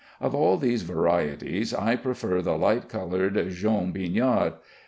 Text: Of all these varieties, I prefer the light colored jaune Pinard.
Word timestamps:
Of 0.19 0.33
all 0.33 0.57
these 0.57 0.81
varieties, 0.81 1.75
I 1.75 1.95
prefer 1.95 2.41
the 2.41 2.57
light 2.57 2.89
colored 2.89 3.35
jaune 3.51 3.93
Pinard. 3.93 4.53